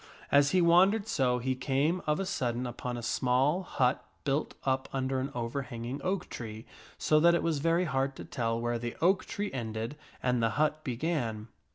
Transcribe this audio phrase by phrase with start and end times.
[0.31, 4.89] As he wandered so, he came of a sudden upon a small hut built up
[4.91, 6.65] under an overhanging oak tree
[6.97, 10.49] so that it was very hard to tell where the oak tree ended and the
[10.57, 11.49] hut began.